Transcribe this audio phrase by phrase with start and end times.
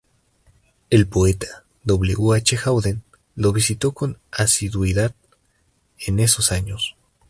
[0.89, 2.33] El poeta W.
[2.35, 2.57] H.
[2.65, 3.03] Auden
[3.35, 5.13] lo visitó con asiduidad
[5.99, 6.95] en esos años.